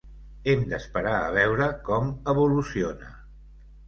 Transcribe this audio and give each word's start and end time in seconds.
Hem 0.51 0.61
d’esperar 0.69 1.11
a 1.17 1.27
veure 1.35 1.67
com 1.89 2.09
evoluciona. 2.33 3.11